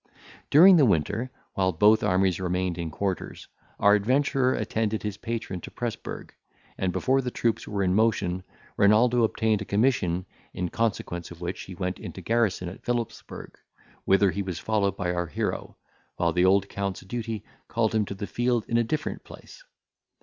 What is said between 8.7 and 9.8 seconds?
Renaldo obtained a